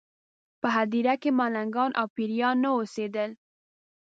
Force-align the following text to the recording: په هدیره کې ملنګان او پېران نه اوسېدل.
په 0.61 0.67
هدیره 0.75 1.13
کې 1.21 1.29
ملنګان 1.39 1.91
او 1.99 2.07
پېران 2.15 2.55
نه 2.63 2.69
اوسېدل. 2.77 3.29